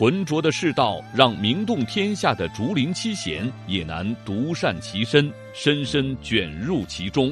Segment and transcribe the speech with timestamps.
[0.00, 7.30] 浑浊的世道，让名动天下的竹林七贤也难独善其身，深深卷入其中。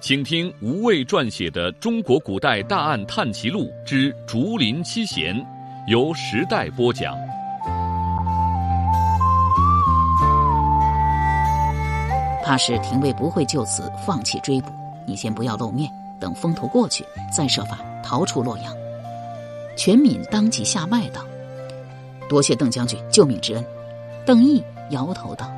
[0.00, 5.34] 请听吴畏撰写的《中国古代大案探奇录之竹林七贤》，
[5.88, 7.16] 由时代播讲。
[12.44, 14.70] 怕是廷尉不会就此放弃追捕，
[15.04, 17.04] 你先不要露面，等风头过去，
[17.36, 18.72] 再设法逃出洛阳。
[19.76, 21.26] 全敏当即下麦道。
[22.28, 23.64] 多谢邓将军救命之恩，
[24.26, 25.50] 邓毅摇头道：“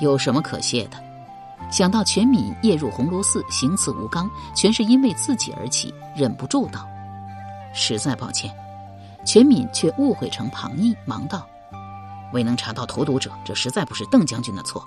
[0.00, 1.02] 有什么可谢的？
[1.70, 6.86] 想到全敏夜入鸿胪寺行刺吴刚，全是因为自己而起，忍不住道
[7.72, 8.54] ：‘实在抱歉。’
[9.24, 11.48] 全敏却误会成庞毅，忙道
[12.34, 14.86] ：‘未能查到投毒者，这实在不是邓将军的错。’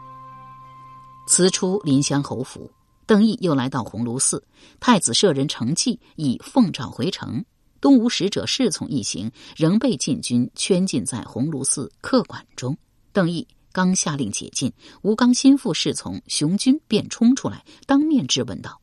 [1.28, 2.70] 辞出临湘侯府，
[3.06, 4.44] 邓毅又来到鸿胪寺，
[4.80, 7.44] 太子舍人程济已奉诏回城。”
[7.80, 12.78] 东吴使者侍从一行仍被禁军圈禁在鸿胪寺客馆中。
[13.12, 18.82] 邓毅刚下令解禁，吴刚心腹侍从熊军便冲出来，当面质问道：“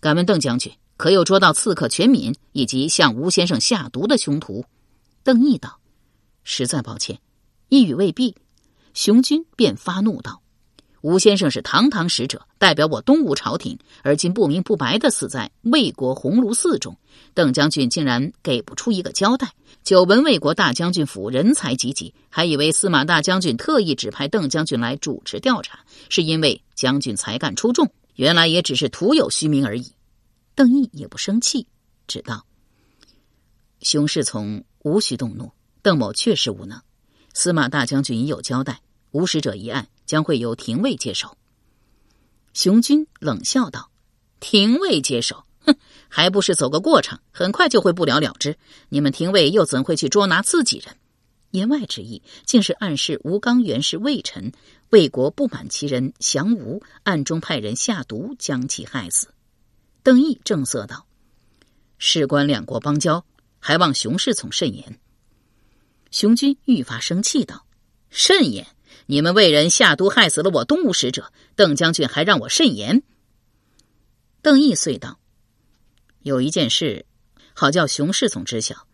[0.00, 4.64] 敢问邓将军，可有捉到刺客全敏以及向吴先生下毒的凶徒？”
[5.24, 5.80] 邓毅道
[6.44, 7.20] ：“实在抱歉，
[7.68, 8.36] 一语未毕。”
[8.94, 10.41] 熊军便发怒道。
[11.02, 16.96] 吴先生是堂堂使者，代表我东吴朝廷，而今不明不白的死在魏国鸿胪寺中，
[17.34, 19.52] 邓将军竟然给不出一个交代。
[19.82, 29.92] 久闻魏国大将军府人才济济，还以为司马大将军特意指派邓将军来主持调查，是因为将军才干出众，原来也只是徒有虚名而已。
[30.54, 31.66] 邓毅也不生气，
[32.06, 32.46] 只道
[33.82, 35.50] ：“熊侍从无需动怒，
[35.82, 36.80] 邓某确实无能，
[37.34, 41.38] 司马大将军已有交代，吴使者一案。”将会由廷尉接手。
[42.52, 43.90] 熊军冷笑道
[44.40, 45.74] ：“廷尉接手，哼，
[46.06, 48.58] 还不是走个过场，很快就会不了了之。
[48.90, 50.94] 你们廷尉又怎会去捉拿自己人？”
[51.52, 54.52] 言外之意，竟是暗示吴刚原是魏臣，
[54.90, 59.28] 魏国不满其人降吴，暗中派人下毒将其害死。
[60.02, 61.06] 邓毅正色道
[61.96, 63.24] ：“事关两国邦交，
[63.60, 64.98] 还望熊侍从慎言。”
[66.12, 67.64] 熊军愈发生气道
[68.10, 68.66] ：“慎言！”
[69.06, 73.02] 你们魏人下毒害死了我东吴使者，邓将军还让我慎言。
[74.40, 75.18] 邓毅遂道
[76.22, 77.04] ：“有一件事，
[77.54, 78.86] 好叫熊侍从知晓。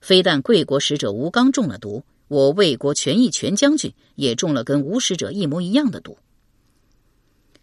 [0.00, 6.18] 非但贵国使者吴刚中了毒，我魏国权义全将军也中了跟吴使者一模一样的毒。”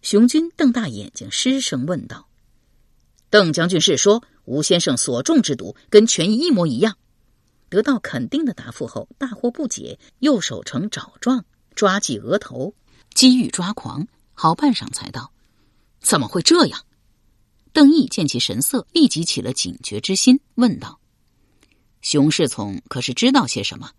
[0.02, 2.28] 熊军瞪大眼睛，失声问道
[3.30, 6.98] ：“邓将军是说吴先生所中之毒跟权义一模一样？”
[7.70, 11.44] 得到肯定的答复后，大惑不解，右手呈爪状。
[11.74, 12.74] 抓起额头，
[13.14, 15.32] 机遇抓狂，好半晌才道
[16.00, 16.84] ：“怎么会这样？”
[17.72, 21.00] 邓毅见其神色，立即起了警觉之心，问道
[22.02, 23.90] ：“熊侍从可是知道些什么？”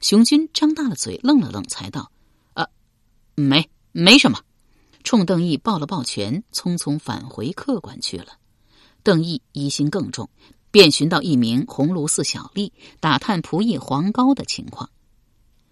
[0.00, 2.12] 熊军张大了嘴，愣了愣，才道
[2.54, 2.68] ：“啊，
[3.34, 4.40] 没，没什么。”
[5.02, 8.38] 冲邓毅抱了抱拳，匆匆返回客馆去了。
[9.02, 10.28] 邓毅疑心更重，
[10.70, 14.90] 便寻到一名鸿胪寺小吏，打探仆役黄高的情况。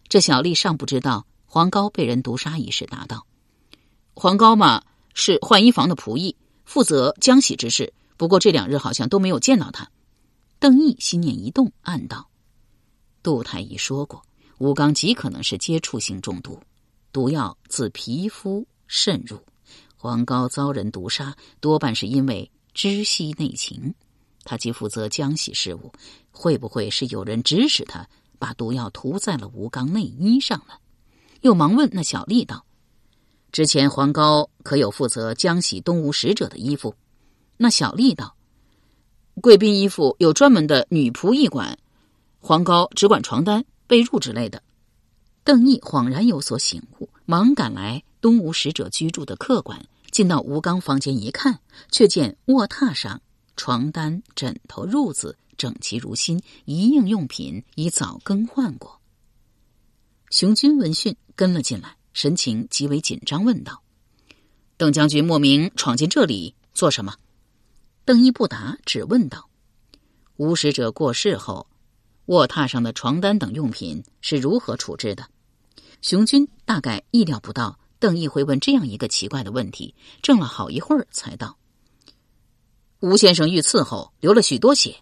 [0.09, 1.27] 这小吏尚不知道。
[1.55, 3.29] 黄高被人毒杀一事，答道
[4.13, 4.83] ：“黄高嘛，
[5.15, 6.35] 是浣衣房的仆役，
[6.65, 7.95] 负责浆洗之事。
[8.17, 9.89] 不过这两日好像都没有见到他。”
[10.59, 12.29] 邓毅心念一动，暗道
[13.23, 14.21] ：“杜太医说过，
[14.59, 16.59] 吴刚极可能是接触性中毒，
[17.13, 19.39] 毒药自皮肤渗入。
[19.95, 23.95] 黄高遭人毒杀，多半是因为知悉内情。
[24.43, 25.93] 他既负责浆洗事务，
[26.33, 28.05] 会不会是有人指使他
[28.41, 30.75] 把毒药涂在了吴刚内衣上呢？”
[31.45, 32.65] 又忙问那小吏道
[33.53, 36.95] ：“之前黄高可有负责浆洗东吴使者的衣服？”
[37.59, 38.35] 那小吏道
[39.43, 41.79] ：“贵宾衣服有专门的女仆役管，
[42.41, 44.63] 黄高只管床单、被褥之类的。”
[45.45, 53.21] 邓毅恍然有所醒悟，忙赶来东吴使者居住的客馆，进到吴刚房间一看，却见卧榻上
[53.55, 58.99] 床单、枕头、褥子整齐如新，一应用品已早更换过。
[60.31, 61.17] 熊军闻讯。
[61.37, 63.83] 跟了进来，神情极为紧张，问道
[64.79, 67.17] ：“邓将军莫名闯进这里做什么？”
[68.07, 69.51] 邓毅不答，只问道
[70.39, 71.67] ：“吴使者过世后，
[72.27, 75.27] 卧榻上的床单等用品是如何处置的？”
[76.03, 79.93] 熊军大概意料不到邓毅会问这样一个奇怪的问题，
[80.23, 81.59] 怔了好一会儿，才道
[83.03, 84.99] ：“吴先生遇刺后流了许多血，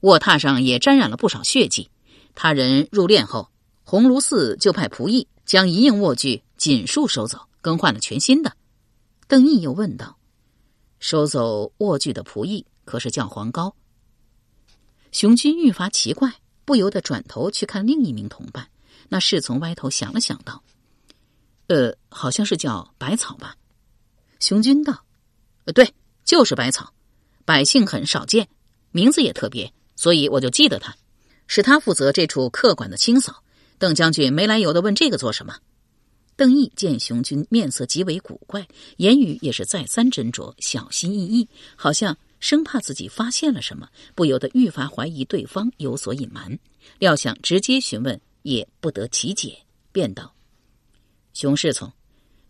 [0.00, 1.90] 卧榻上也沾染了不少血迹。
[2.34, 3.50] 他人入殓后，
[3.84, 8.56] 鸿胪寺就派仆役将一应卧具尽数收走，更换了全新的。”
[9.28, 10.18] 邓毅又问道
[10.98, 13.74] ：“收走卧具的仆役可是叫黄高？”
[15.12, 16.34] 熊军愈发奇怪，
[16.64, 18.68] 不由得转头去看另一名同伴。
[19.08, 20.62] 那侍从歪头想了想，道。
[21.68, 23.54] 呃，好像是叫百草吧？
[24.40, 25.04] 熊军道
[25.66, 25.94] ：“呃，对，
[26.24, 26.92] 就是百草。
[27.44, 28.48] 百姓很少见，
[28.90, 30.96] 名字也特别，所以我就记得他，
[31.46, 33.42] 是他负责这处客馆的清扫。
[33.84, 35.58] 邓将军没来由的问这个做什么？”
[36.36, 38.66] 邓毅见熊军面色极为古怪，
[38.96, 41.46] 言语也是再三斟酌，小心翼翼，
[41.76, 46.58] 好像生怕自己发现了什么，不由得愈发怀疑对方有所隐瞒。
[46.98, 49.58] 料想直接询问也不得其解，
[49.92, 50.34] 便道。
[51.34, 51.92] 熊侍从，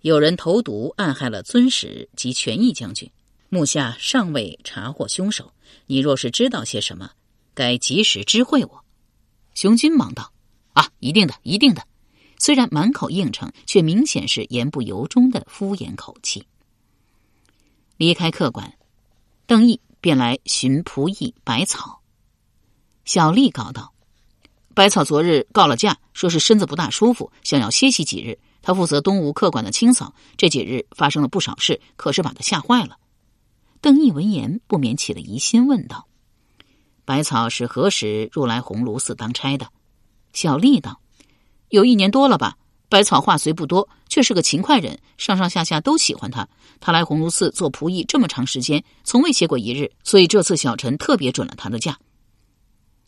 [0.02, 3.10] 有人投毒暗害了尊使及权义将军，
[3.48, 5.52] 目下尚未查获凶手。
[5.86, 7.10] 你若是知道些什么，
[7.54, 8.84] 该及时知会我。
[9.54, 10.32] 熊军忙道
[10.74, 11.82] ：“啊，一定的，一定的。”
[12.38, 16.46] 虽然满口应承，却明显是言不由衷的敷衍口气。
[17.96, 18.74] 离开客馆，
[19.46, 22.02] 邓毅便来寻仆役百草。
[23.04, 23.94] 小丽告道
[24.74, 32.98] ：“百草昨日告了假，说是身子不大舒服，想要歇息几日。”他负责东吴客馆的清扫，这几日发生了不少事，可是把他吓坏了。
[33.82, 36.08] 邓毅闻言不免起了疑心，问道
[37.04, 39.68] ：“百草是何时入来鸿胪寺当差的？”
[40.34, 41.00] 小丽道
[41.70, 42.58] ：“有一年多了吧。
[42.90, 46.46] 百草话虽不多，却是个勤快人，上上下下都喜欢他。
[46.78, 51.98] 他来鸿胪寺做仆役这么长时间，从未歇过一日，所以这次小陈特别准了他的假。”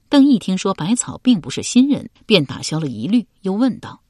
[0.09, 4.01] 邓毅听说百草并不是新人，便打消了疑虑，又问道。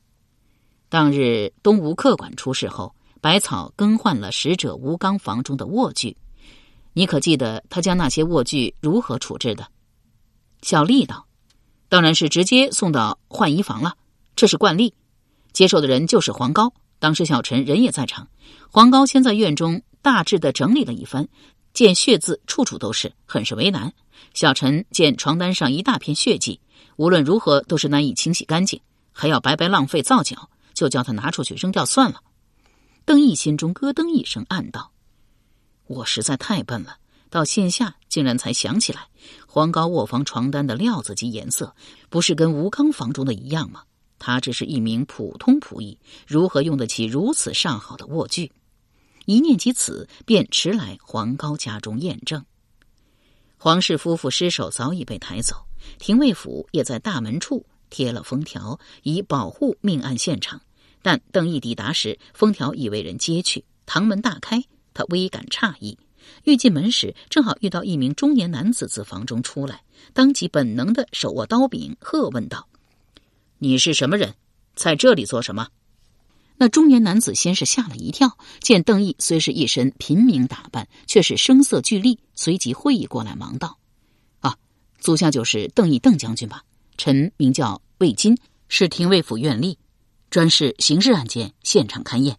[0.89, 6.17] 当日东吴客馆出事后，百草更换了使者吴刚房中的卧具，
[6.93, 9.67] 你可记得他将那些卧具如何处置的？
[10.63, 11.26] 小丽道
[11.89, 13.97] ：“当然是直接送到换衣房了，
[14.35, 14.95] 这是惯例。
[15.53, 18.29] 接受的人就是黄高，当时小陈人也在场。
[18.71, 21.29] 黄高先在院中大致的整理了一番，
[21.73, 23.93] 见血渍处处都是，很是为难。
[24.35, 26.61] 小陈见床单上一大片血迹，
[26.97, 28.81] 无论如何都是难以清洗干净，
[29.13, 32.21] 还要白白浪费皂角。”就叫他拿出去扔掉算了。
[33.07, 34.93] 邓毅心中咯噔一声，暗道
[35.89, 36.99] ：“我实在太笨了，
[37.31, 39.09] 到线下竟然才想起来，
[39.47, 41.75] 黄高卧房床单的料子及颜色，
[42.09, 43.83] 不是跟吴刚房中的一样吗？
[44.19, 48.51] 他只是一名普通仆役，如何用得起如此上好的卧具？
[49.27, 52.45] 一念及此，便迟来黄高家中验证。
[53.59, 55.67] 黄氏夫妇尸首早已被抬走，
[55.99, 60.61] 廷尉府也在大门处贴了封条，以保护命案现场。
[61.03, 64.63] 但邓毅抵达时，封条已为人揭去，堂门大开，
[64.95, 65.99] 他微感诧异。
[66.45, 69.83] 欲进门时，正好遇到一名中年男子自房中出来，
[70.13, 72.69] 当即本能的手握刀柄，喝问道
[73.59, 74.35] ：“你是什么人？
[74.75, 75.69] 在这里做什么？”
[76.59, 83.79] 那中年男子先是吓了一跳，见邓毅虽是一身平民打扮，却是声色俱厉，随即会意过来，忙道
[84.41, 84.57] ：“啊，
[84.99, 86.63] 足下就是邓毅邓将军吧？
[86.97, 88.39] 臣名叫魏金，
[88.69, 89.77] 是廷尉府院吏。”
[90.31, 92.39] 专事刑事案件，现场勘验。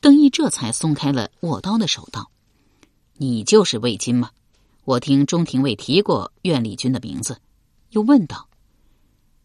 [0.00, 2.30] 邓毅这才松开了握刀的手，道
[3.18, 4.30] ：“你就是魏金吗？
[4.84, 7.40] 我听中廷尉提过苑丽君的名字。”
[7.90, 8.48] 又问道：“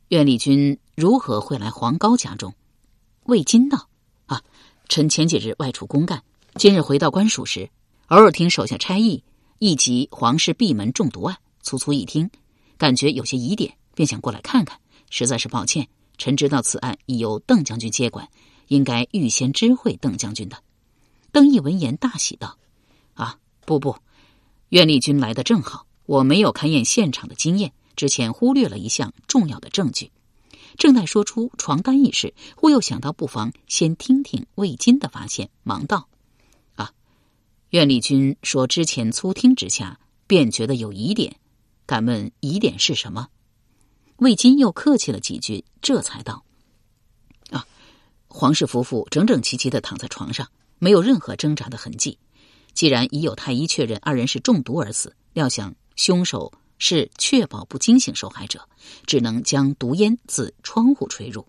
[0.10, 2.54] 苑丽君如何会来黄高家中？”
[3.26, 3.90] 魏金道
[4.28, 4.44] ：“啊，
[4.88, 6.24] 臣前几日外出公干，
[6.56, 7.70] 今日回到官署时，
[8.08, 9.24] 偶尔听手下差役
[9.60, 12.30] 一及皇室闭门中毒案，粗粗一听，
[12.78, 14.80] 感觉有些疑点，便想过来看看。
[15.10, 18.30] 实在是抱歉。”臣知道此案已由邓将军接管，
[18.68, 20.58] 应该预先知会邓将军的。
[21.32, 22.56] 邓毅闻言大喜道
[23.16, 23.98] ：“啊，不不，
[24.70, 30.12] 苑丽君来的正好，我没有勘验现场的经验，之前忽略了一项重要的证据。”
[30.76, 36.08] 正待说出床单一事，忽又想到不妨先听听魏金的发现，忙道
[36.76, 36.92] ：“啊，
[37.70, 41.36] 苑丽君说之前粗听之下，便觉得有疑点，
[41.86, 43.28] 敢问疑点是什么？”
[44.18, 46.44] 魏金又客气了几句，这才道
[47.52, 47.68] ：“啊，
[48.28, 52.18] 皇室夫妇整整齐齐的躺在床上，没有任何挣扎的痕迹。
[52.74, 58.68] 既然已有太医确认二人是中毒而死，料想凶手是确保不惊醒受害者，
[59.06, 61.46] 只能将毒烟自窗户吹入。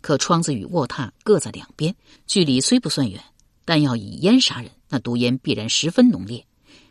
[0.00, 1.94] 可窗子与卧榻各在两边，
[2.26, 3.22] 距离虽不算远，
[3.64, 6.44] 但要以烟杀人，那毒烟必然十分浓烈，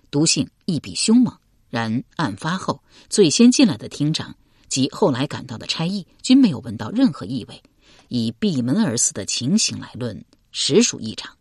[0.10, 1.38] 毒性亦比凶猛。
[1.70, 4.36] 然案发后，最先进来的厅长。”
[4.72, 7.62] 及后来赶到的差役均没有闻到任何异味，
[8.08, 10.24] 以闭门而死的情形来论，
[10.54, 11.36] 实属异常。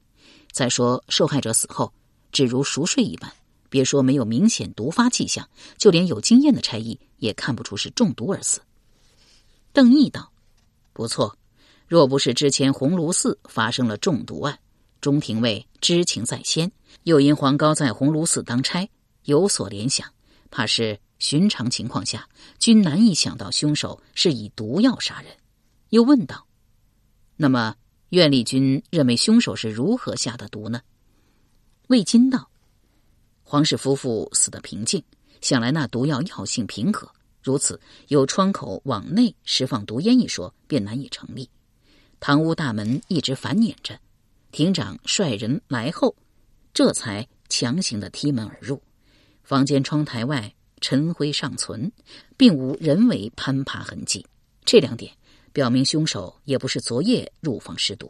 [0.51, 1.93] 再说，受害者死后
[2.33, 3.33] 只如熟睡一般，
[3.69, 8.61] 别说没有明显毒发迹象，就连有经验的差役也看不出是中毒而死。
[9.73, 10.33] 邓毅道
[10.93, 11.37] ：“不错，
[11.87, 14.59] 若不是之前鸿胪寺发生了中毒案，
[15.01, 16.71] 中廷尉知情在先，
[17.05, 18.89] 又因黄高在鸿胪寺当差，
[19.25, 20.09] 有所联想，
[20.51, 25.33] 怕是寻常情况下均难以想到凶手是以毒药杀人。”
[25.91, 26.47] 又问道
[27.37, 27.77] ：“那么？”
[28.11, 30.81] 苑丽君认为凶手是如何下的毒呢？
[31.91, 32.49] 魏金道
[33.43, 35.03] ：“黄氏夫妇死得平静，
[35.41, 37.11] 想来那毒药药性平和，
[37.43, 41.51] 如此有窗口往内释放毒烟一说便难以成立。
[42.21, 43.99] 堂屋大门一直反撵着，
[44.53, 46.15] 庭长率人来后，
[46.73, 48.81] 这才强行的踢门而入。
[49.43, 51.91] 房间窗台外尘灰尚存，
[52.37, 54.25] 并无人为攀爬痕迹。
[54.65, 55.13] 这两点。”
[55.53, 58.09] 表明凶手也不是昨夜入房施毒，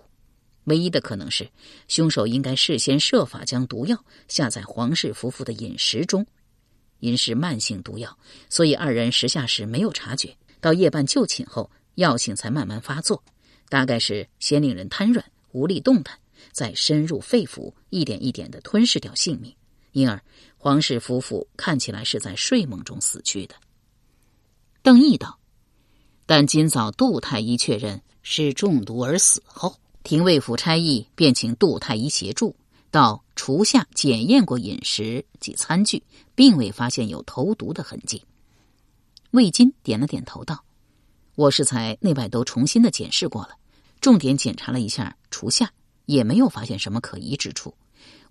[0.70, 1.50] 唯一的可能是
[1.88, 6.24] 凶手应该事先设法将毒药下在皇室夫妇的饮食中。
[7.00, 8.16] 因是慢性毒药，
[8.48, 13.22] 所以二人食下时没有察觉，到夜半就寝后，药性才慢慢发作。
[13.68, 16.18] 大概是先令人瘫软无力动弹，
[16.52, 19.54] 再深入肺腑，一点一点的吞噬掉性命。
[19.92, 20.22] 因而
[20.56, 23.56] 皇室夫妇看起来是在睡梦中死去的。
[24.82, 25.38] 邓毅道。
[26.26, 32.56] 但今早杜太医确认是中毒而死后，廷尉府差役便请杜太医协助
[32.90, 36.02] 到厨下检验过饮食及餐具，
[36.34, 38.24] 并未发现有投毒的痕迹。
[39.30, 40.64] 魏金点了点头道
[41.36, 43.50] ：“我是才内外都重新的检视过了，
[44.00, 45.70] 重点检查了一下厨下，
[46.06, 47.74] 也没有发现什么可疑之处。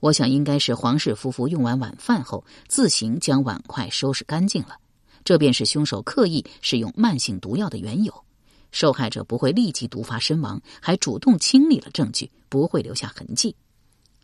[0.02, 4.78] 我想应该是皇室夫妇用完晚饭后，自行将碗筷收拾干净了。”
[5.24, 8.24] 这便是凶手刻意使用慢性毒药的缘由。
[8.72, 13.56] 受害者不会立即毒发身亡，还主动清理了证据，不会留下痕迹。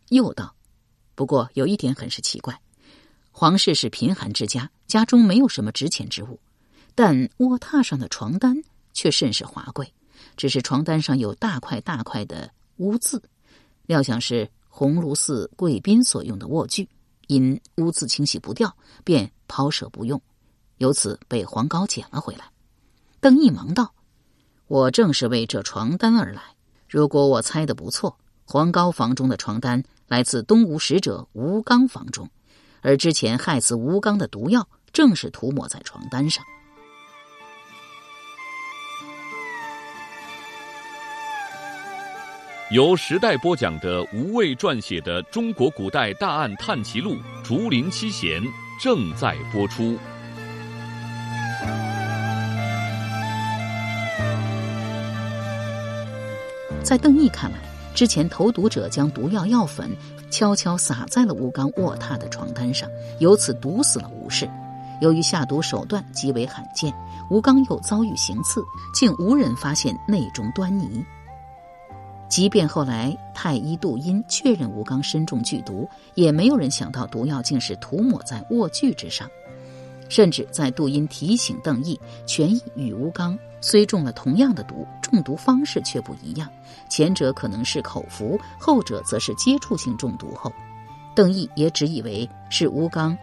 [0.09, 0.55] 又道
[1.15, 2.59] ：“不过有一点很是奇怪，
[3.31, 6.39] 皇室是贫寒之家，家中没有什么值钱之物，
[6.93, 8.55] 但卧榻上的床单
[8.93, 9.91] 却甚是华贵。
[10.37, 13.21] 只是床单上有大块大块的污渍，
[13.85, 16.87] 料想是鸿胪寺贵宾所用的卧具，
[17.27, 20.21] 因污渍清洗不掉，便抛舍不用。”
[20.79, 22.51] 由此被黄高捡了回来。
[23.21, 23.93] 邓毅忙道
[24.67, 26.41] ：“我正是为这床单而来。
[26.89, 32.29] 如果我猜的不错，黄高房中的床单来自东吴使者吴刚房中，
[32.81, 36.43] 而之前害死吴刚的毒药正是涂抹在床单上。”
[42.71, 48.41] 由时代播讲的吴畏撰写的《中国古代大案探奇录·竹林七贤》
[48.81, 49.99] 正在播出。
[56.85, 57.57] 在邓毅看来，
[57.95, 59.89] 之前投毒者将毒药药粉
[60.29, 62.87] 悄悄撒在了吴刚卧榻的床单上，
[63.17, 64.47] 由此毒死了吴氏。
[65.01, 66.93] 由于下毒手段极为罕见，
[67.31, 68.63] 吴刚又遭遇行刺，
[68.93, 71.03] 竟无人发现内中端倪。
[72.29, 79.27] 即便后来太医杜音确认吴刚身中剧毒，也没有人想到毒药竟是涂抹在卧具之上。
[80.07, 86.47] 甚至在杜音提醒邓毅，权益与吴刚虽中了同样的毒，中毒方式却不一样。
[86.87, 90.53] 前者可能是口服，后者则是接触性中毒后，
[91.15, 93.17] 邓毅也只以为是吴刚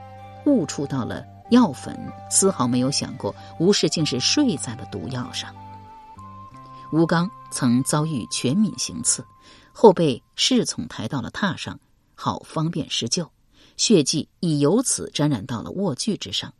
[0.44, 1.96] 误触到了药粉，
[2.28, 5.54] 丝毫没有想过吴氏竟是睡在了毒药上。
[6.92, 9.25] 吴刚曾遭遇全敏行刺，
[9.72, 11.78] 后被侍从抬到了榻上，
[12.16, 13.30] 好方便施救，
[13.76, 16.52] 血迹已由此沾染到了卧具之上。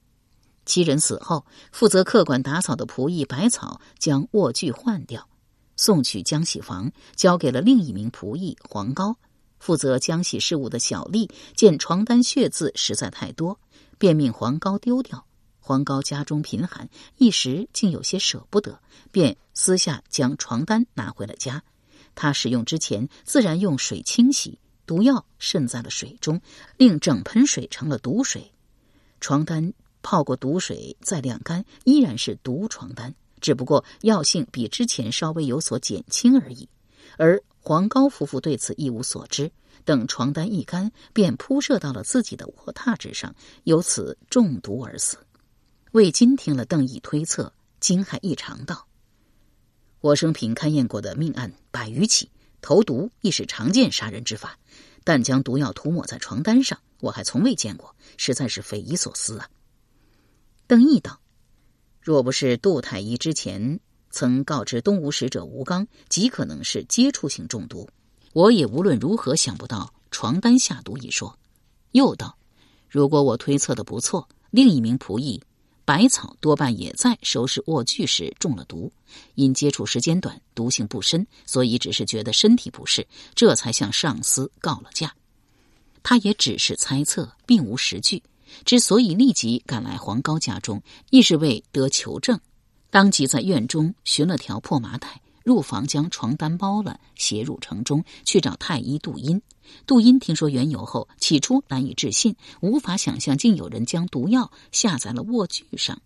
[0.65, 5.29] 七人死后，负责客馆打扫的仆役百草将卧具换掉，
[5.77, 9.17] 送去浆洗房，交给了另一名仆役黄高。
[9.59, 13.61] 负责浆洗事务的小丽见床单血渍实在太多，
[13.99, 15.25] 便命黄高丢掉。
[15.61, 16.89] 黄高家中贫寒，
[17.19, 18.81] 一时竟有些舍不得，
[19.13, 21.63] 便私下将床单拿回了家。
[22.15, 26.41] 他使用之前，自然用水清洗，毒药渗在了水中，
[26.77, 28.53] 令整盆水成了毒水。
[29.21, 29.73] 床单。
[30.03, 36.69] 泡过毒水再晾干，依然是毒床单，只不过药性比之前稍微有所减轻而已。
[37.17, 39.51] 而黄高夫妇对此一无所知，
[39.85, 45.19] 等床单一干，便铺设到了自己的卧榻之上，由此中毒而死。
[45.93, 48.87] 魏金听了邓毅推测，惊骇异常，道
[50.01, 52.31] ：“我生平勘验过的命案百余起，
[52.61, 54.59] 投毒亦是常见杀人之法，
[55.05, 59.49] 但将毒药涂抹在床单上，我还从未见过，实在是匪夷所思啊。”
[60.73, 61.21] 邓毅道
[62.01, 67.87] ：“若不是杜太医之前曾告知东吴使者吴刚，极可能是接触性中毒。
[68.33, 71.39] 我也无论如何想不到床单下毒一说。
[71.91, 72.39] 又道
[72.89, 75.43] ：“如果我推测的不错，另一名仆役
[75.85, 78.91] 百草多半也在收拾卧具时中了毒，
[79.35, 85.15] 因接触时间短，毒性不深，所以只是觉得身体不适，这才向上司告了假。
[86.03, 88.23] 他也只是猜测，并无实据。
[88.65, 92.41] 之所以立即赶来黄高家中，亦是为得求证。
[92.91, 99.43] 当即在院中寻了条破麻袋。”入房将床单包了，携入城中去找太医杜阴。
[99.89, 106.01] 杜阴听说缘由后，起初难以置信，无法想象竟有人将毒药下在了卧具上。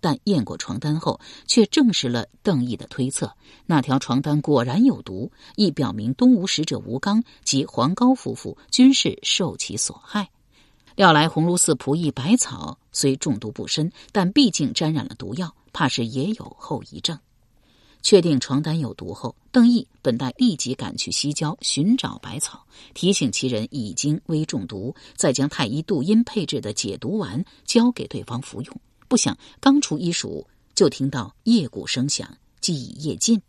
[0.00, 10.30] 但验过床单后，却证实了邓毅的推测：那条床单果然有毒，亦表明东吴使者吴刚及黄高夫妇均是受其所害。
[10.96, 17.18] 料来鸿胪寺仆役百草虽中毒不深，但毕竟沾染了毒药，怕是也有后遗症。
[18.02, 28.80] 确定床单有毒后，邓毅本待立即赶去西郊寻找百草，提醒其人已经危中毒，再将太医杜音配制的解毒丸交给对方服用。
[29.06, 33.40] 不想刚出医署，就听到夜鼓声响，即已夜尽。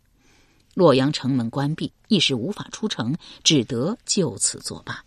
[0.74, 5.03] 洛阳城门关闭，一时无法出城，只得就此作罢。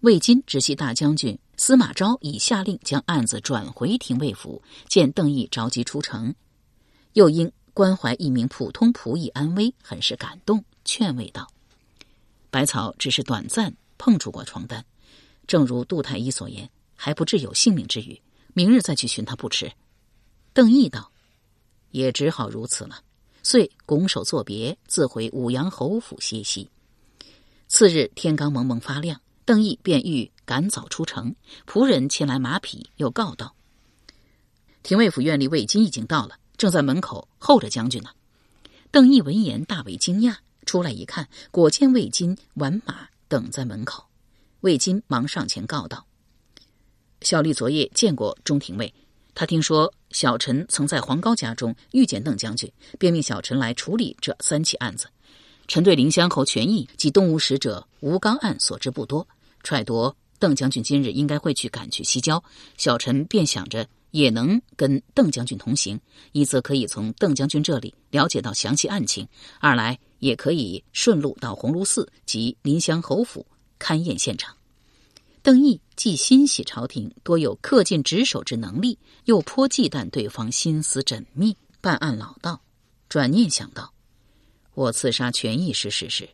[0.00, 6.34] 魏金直系大将军司马昭已下令将案子转回廷尉府，见邓毅着急出城，
[7.12, 7.50] 又因。
[7.72, 11.48] 关怀一名普通仆役安危，很是感动，劝慰道
[12.50, 14.84] ：“百草只是短暂碰触过床单，
[15.46, 18.20] 正如杜太医所言，还不至有性命之虞。
[18.54, 19.70] 明日再去寻他不迟。”
[20.52, 21.10] 邓毅道
[21.92, 23.00] ：“也只好如此了。”
[23.42, 26.68] 遂拱手作别，自回武阳侯府歇息。
[27.68, 29.18] 次日天刚蒙蒙发亮，
[29.50, 31.34] 邓毅便欲赶早出城，
[31.66, 33.56] 仆人牵来马匹，又告道
[34.84, 38.10] ：“廷尉府院里魏金已经到了。”正在门口候着将军呢。
[38.92, 44.04] 邓毅闻言大为惊讶，出来一看，果见魏金挽马等在门口。
[44.60, 46.06] 魏金忙上前告道
[47.22, 48.94] ：“小吏昨夜见过中廷尉，
[49.34, 55.08] 他听说小臣曾在黄高家中遇见邓将军，便命小臣来处理这三起案子。
[55.66, 59.26] 臣对临湘侯权益及东吴使者吴刚案所知不多，
[59.62, 62.42] 揣度邓将军今日应该会去赶去西郊，
[62.76, 66.00] 小臣便想着。”也能跟邓将军同行，
[66.32, 69.24] 一则可以从邓将军这里了解到详细案情；
[69.60, 73.46] 二来也可以顺路到鸿胪寺及临湘侯府
[73.78, 74.56] 勘验现场。
[75.44, 82.60] 邓毅既欣喜朝廷多有恪尽职守之能力，又颇忌惮对方心思缜密、办案老道。
[83.08, 83.92] 转念想到，
[84.74, 86.28] 我刺杀权义是事实，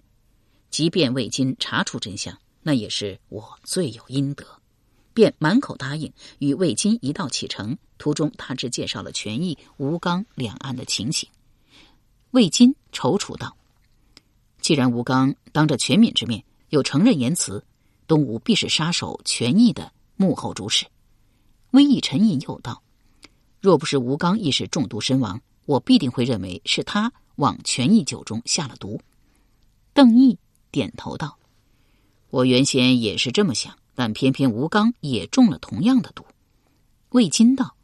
[0.70, 4.44] 即便未经查出真相，那也是我罪有应得。
[5.14, 7.79] 便满口答应，与魏金一道启程。
[7.96, 11.29] 途中，他只介绍了权益、吴刚两岸的情形。
[12.33, 13.57] 魏金踌躇道
[14.61, 17.64] ：“既然吴刚当着全敏之面又承认言辞，
[18.09, 20.87] 东吴必是杀手权益的幕后主使。”
[21.70, 22.83] 魏毅沉吟又道
[23.62, 29.00] ：“若不是吴刚亦是中毒身亡，我必定会认为是他往权益酒中下了毒。”
[29.94, 30.37] 邓毅
[30.72, 31.38] 点头道
[32.30, 36.22] ：“我原先也是这么想。”但偏偏吴刚也中了同样的毒。
[37.08, 37.74] 魏金道：“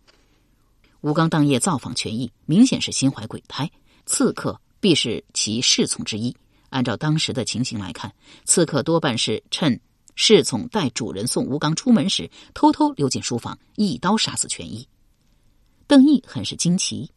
[1.00, 3.70] 吴刚当夜造访权益，明显是心怀鬼胎。
[4.04, 6.36] 刺客必是其侍从之一。
[6.68, 8.12] 按照当时的情形来看，
[8.44, 9.80] 刺客多半是趁
[10.14, 14.86] 侍从带主人送吴刚出门时，偷偷溜进书房，一刀杀死权益。”
[15.88, 17.10] 邓毅很是惊奇，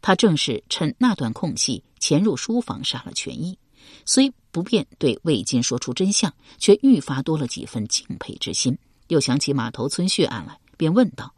[0.00, 3.58] 他正是趁那段空隙潜入书房杀了权益。
[4.06, 8.76] 虽不便对魏金说出真相，却愈发多了几分敬佩之心。
[9.06, 11.32] 又想起马头村血案来，便问道：“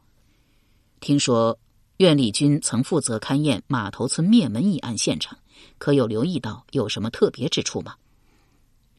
[1.01, 1.59] 听说
[1.99, 5.37] 苑丽君曾负责勘验马头村灭门一案现场，
[5.77, 7.95] 可有留意到有什么特别之处吗？”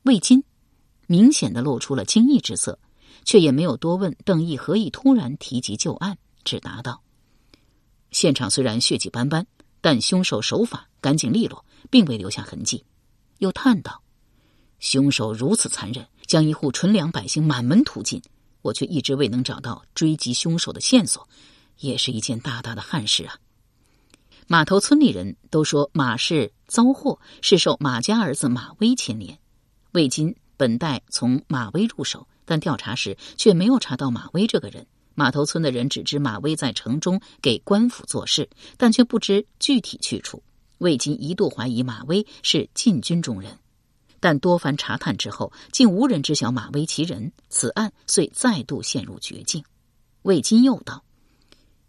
[0.06, 0.44] 魏金
[1.08, 2.78] 明显的露出了惊异之色，
[3.26, 7.02] 却也没有多问邓毅何以突然提及旧案，只答道
[8.12, 9.48] ：“现场虽然血迹斑斑，
[9.82, 12.86] 但凶手手法干净利落，并未留下痕迹。”
[13.40, 14.04] 又叹道
[14.82, 18.22] ：“凶手如此残忍，将一户纯良百姓满门屠尽，
[18.62, 21.26] 我却一直未能找到追击凶手的线索，
[21.80, 23.38] 也是一件大大的憾事啊。”
[24.48, 29.40] 马头村里人都说马氏遭祸是受马家儿子马威牵连。
[29.94, 34.86] 魏金本待从马威入手，但调查时却没有查到马威这个人。
[35.14, 40.42] 马头村的人只知马威在城中给官府做事，但却不知具体去处。
[40.80, 43.60] 魏金一度怀疑马威是禁军中人，
[44.22, 49.66] 但多番查探之后，竟无人知晓马威其人，此案遂再度陷入绝境。
[50.22, 51.04] 魏金又道：“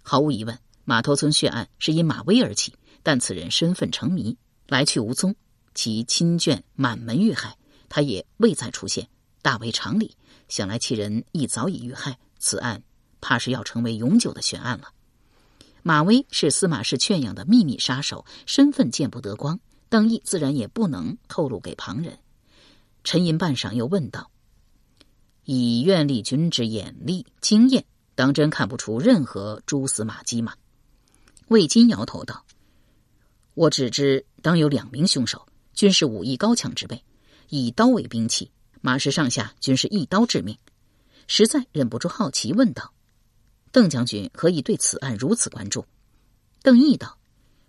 [0.02, 5.36] 毫无疑问，马头村血案是因马威而起，但此人身份成谜，来去无踪，
[5.74, 7.56] 其亲眷满门遇害，
[7.90, 9.06] 他也未再出现，
[9.42, 10.16] 大为常理。
[10.48, 12.82] 想来其人亦早已遇害，此案
[13.20, 14.88] 怕是要成为永久的悬案了。
[15.82, 22.18] 马威是司马氏圈养的秘密杀手，身份见不得光，邓毅自然也不能透露给旁人。
[23.04, 24.30] 沉吟半晌，又问道
[25.44, 27.84] ：“以苑丽君之眼力经验，
[28.14, 30.54] 当真看不出任何蛛丝马迹吗？”
[31.48, 32.44] 魏金摇头道
[33.54, 37.04] ：“我只知当有两名凶手，均是武艺高强之辈，
[37.48, 40.56] 以刀为兵器，马氏上下均是一刀致命。
[41.26, 42.94] 实在忍不住好奇，问道
[43.72, 45.84] ：‘邓将军何以对此案如此关注？’
[46.62, 47.18] 邓毅道：‘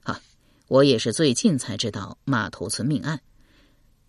[0.04, 0.22] 啊，
[0.68, 3.20] 我也是最近才知道马头村命案。’”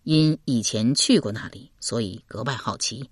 [0.05, 3.09] 因以前去过那里，所以格外好奇。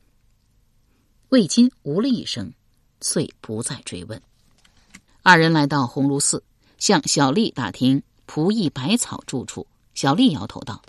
[1.30, 2.52] 魏金呜了一声，
[3.00, 4.20] 遂不再追问。
[5.22, 6.44] 二人来到鸿胪寺，
[6.76, 9.66] 向小丽打听仆役百草住处。
[9.94, 10.82] 小丽摇头道：“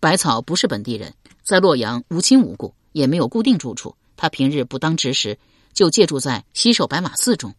[0.00, 3.94] 百草不是本地人，在洛阳无亲无故，也没有固定住处。
[4.16, 5.38] 他平日不当值时，
[5.74, 7.54] 就借住在西首白马寺中。”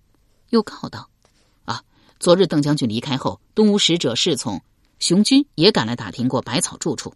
[0.50, 1.08] 又告道
[1.66, 1.84] ：“啊，
[2.20, 4.60] 昨日邓将军离开后，东吴使者侍从
[4.98, 7.14] 熊军也赶来打听过百草住处。”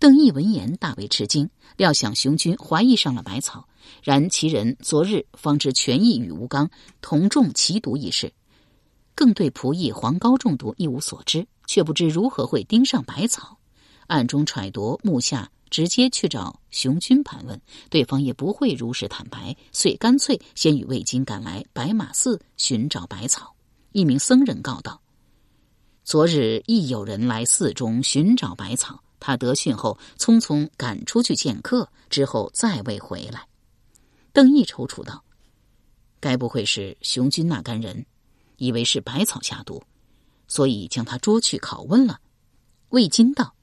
[0.00, 3.66] 邓毅闻言大为吃惊，料想熊军怀疑上了百草，
[4.00, 8.32] 然其人昨日方知权义与吴刚同中奇毒一事，
[9.16, 13.58] 更对仆役黄高中毒一无所知，却不知如何会盯上百草，
[14.06, 23.52] 暗中揣度目下直接去找熊军盘问，对方也不会如实坦白，遂干脆先与魏金赶来白马寺寻找百草。
[23.90, 25.00] 一名僧人告道
[26.04, 33.46] ：“昨日亦有人来寺中寻找百草。”他得讯后，匆匆赶出去见客，之后再未回来。
[34.32, 35.24] 邓毅踌躇道
[36.20, 38.06] ：“该不会是熊军那干人，
[38.56, 39.82] 以为是百草下毒，
[40.46, 42.20] 所以将他捉去拷问了？”
[42.90, 43.54] 魏金道：“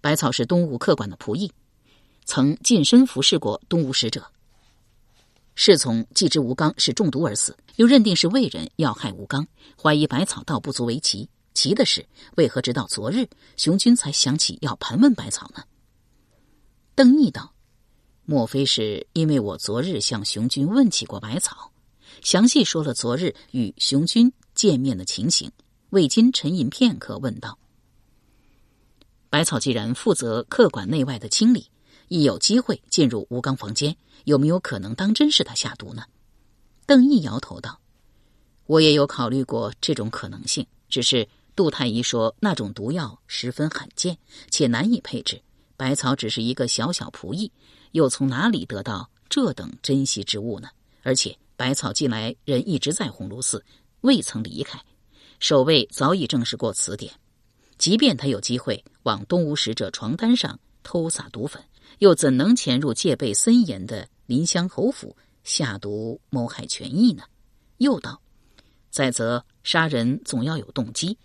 [0.00, 1.52] 百草是东吴客馆的仆役，
[2.24, 4.24] 曾近身服侍过东吴使者。
[5.54, 9.46] 侍从既知吴刚是中毒而死，又认定是魏人要害吴刚，
[9.80, 15.64] 怀疑百草倒不足为奇。”奇的是，为何直到昨日，熊军才想起要盘问百草呢？
[16.94, 17.54] 邓毅道
[18.26, 21.72] ：“莫非是因为我昨日向熊军问起过百草，
[22.22, 25.50] 详细说了昨日与熊军见面的情形？”
[25.90, 27.58] 魏金沉吟片刻，问道
[29.30, 31.70] ：“百草既然负责客馆内外的清理，
[32.08, 36.04] 亦有机会进入吴刚房间，有没有可能当真是他下毒呢？”
[36.84, 37.80] 邓毅摇头道
[38.66, 44.18] ：“我也有考虑过这种可能性，只是。”杜太医说，那种毒药十分罕见，
[44.50, 45.40] 且难以配置。
[45.78, 47.50] 百草只是一个小小仆役，
[47.92, 50.68] 又从哪里得到这等珍稀之物呢？
[51.02, 53.64] 而且百草近来人一直在鸿胪寺，
[54.02, 54.78] 未曾离开。
[55.40, 57.12] 守卫早已证实过此点。
[57.78, 61.62] 即便他有机会往东吴使者床单上偷撒毒粉，
[62.00, 67.22] 又怎能潜入戒备森严的临湘侯府下毒谋害权益呢？
[67.78, 68.20] 又道：
[68.90, 71.16] 再则杀人总要有动机。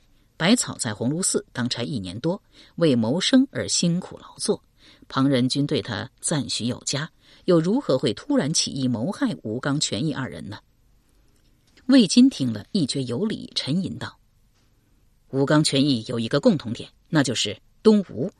[0.41, 2.41] 百草在鸿胪寺当差一年多，
[2.77, 4.63] 为谋生而辛苦劳作，
[5.07, 7.07] 旁人均对他赞许有加，
[7.45, 10.57] 又如何会突然起意谋害吴刚、权益二人呢？
[11.85, 14.17] 魏金听了一觉有理，沉吟道
[15.29, 18.31] ：“吴刚、权益有一个共同点，那就是东吴。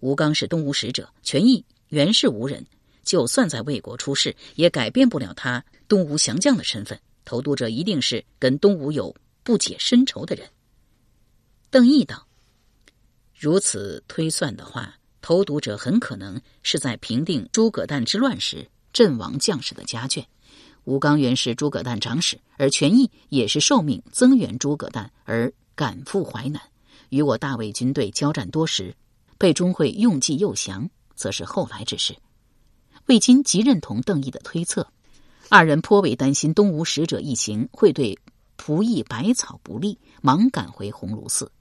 [0.00, 2.66] 吴刚是东吴使者，权益原是吴人，
[3.02, 7.00] 就算在魏国出事，也改变不了他东吴降将的身份。
[7.24, 10.46] 投毒者一定是跟东吴有不解深仇的人。”
[11.76, 12.26] 邓毅道
[13.38, 20.24] ：“如此推算的话，投毒者很可能是在平定诸葛诞之乱时阵亡将士的家眷。
[20.84, 26.62] 吴刚原是诸葛诞长史，而权益也是受命增援诸葛诞而赶赴淮南，
[27.10, 28.96] 与我大魏军队交战多时，
[29.36, 32.16] 被钟会用计诱降，则是后来之事。”
[33.04, 34.88] 魏金极认同邓毅的推测，
[35.50, 38.18] 二人颇为担心东吴使者一行会对
[38.56, 41.52] 仆役百草不利，忙赶回鸿胪寺。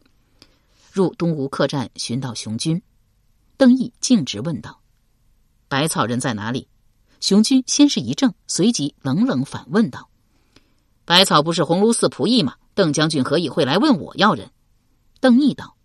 [0.96, 2.82] 入东吴客栈，寻到熊军，
[3.58, 4.80] 邓毅径直问道
[5.68, 6.70] ：“百草人在哪里？”
[7.20, 10.10] 熊军先是一怔，随即冷冷反问道
[11.04, 12.56] ：“百草不是鸿胪寺仆役吗？
[12.74, 14.50] 邓将军何以会来问我要人？”
[15.20, 15.76] 邓毅道：“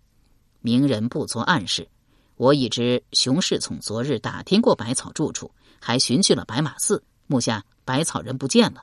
[0.61, 1.89] 明人不做暗事，
[2.37, 7.03] 我已知熊侍从昨日打听过百草住处，还寻去了白马寺。
[7.27, 8.81] 目下百草人不见了，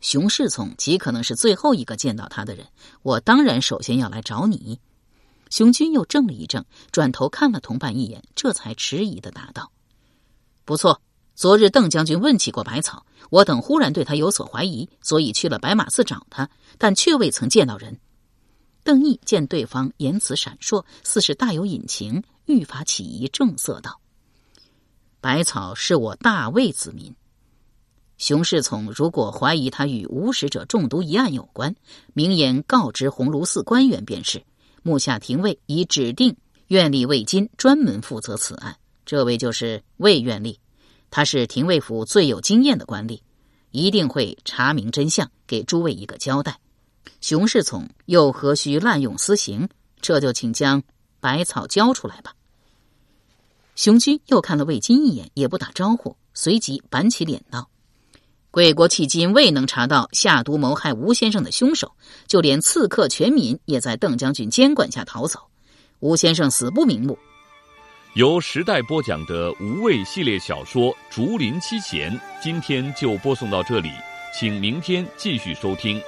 [0.00, 2.66] 熊侍从极可能是最后一个见到他的人。
[3.02, 4.80] 我当然首先要来找你。”
[5.50, 9.72] 熊军又怔了一怔，转头看了同伴一眼，这才迟疑的答道
[10.64, 11.00] ：“不错，
[11.34, 17.98] 昨日邓将军问起过百草，我等忽然对他有所怀疑，所以去了白马寺找他，但却未曾见到人。”
[18.84, 24.00] 邓毅见对方言辞闪烁，似是大有隐情，愈发起疑，正色道
[25.20, 27.14] ：“百草是我大魏子民。
[28.16, 31.76] 熊世从如果怀疑他与无使者中毒一案有关，
[32.14, 34.42] 明言告知鸿胪寺官员便是。
[34.82, 36.36] 目下廷尉已指定
[36.68, 40.56] 院吏魏金专门负责此案，这位就是魏院吏，
[41.10, 43.20] 他是廷尉府最有经验的官吏，
[43.70, 46.58] 一定会查明真相，给诸位一个交代。
[47.20, 49.68] 熊世从又何须滥用私刑？
[50.00, 50.82] 这就请将
[51.20, 52.34] 百草交出来吧。
[53.74, 57.68] 熊军又看了魏金一眼，也不打招呼，随即板起脸道。
[58.58, 61.92] 魏国迄今未能查到下毒谋害吴先生的凶手，
[62.26, 65.38] 就连刺客全敏也在邓将军监管下逃走。
[66.00, 67.16] 吴先生死不瞑目。
[68.14, 72.10] 由时代播讲的吴畏系列小说《竹林七贤》，
[72.42, 73.90] 今天就播送到这里，
[74.36, 76.02] 请明天继续收听。